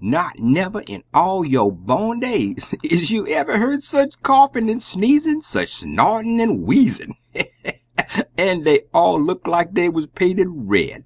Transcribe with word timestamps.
Not 0.00 0.38
never 0.38 0.80
in 0.80 1.04
all 1.12 1.44
yo' 1.44 1.70
born 1.70 2.20
days 2.20 2.74
is 2.82 3.10
you 3.10 3.26
y'ever 3.28 3.58
heern 3.58 3.82
sech 3.82 4.22
coughin' 4.22 4.70
an' 4.70 4.80
sneezin', 4.80 5.42
sech 5.42 5.68
snortin' 5.68 6.40
an' 6.40 6.62
wheezin'! 6.62 7.14
An' 8.38 8.62
dey 8.62 8.84
all 8.94 9.20
look 9.22 9.46
like 9.46 9.74
dey 9.74 9.90
wuz 9.90 10.06
painted 10.06 10.48
red. 10.48 11.04